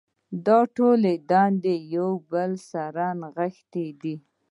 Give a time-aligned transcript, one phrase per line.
[0.45, 4.15] دا ټولې دندې یو له بل سره نغښتې دي.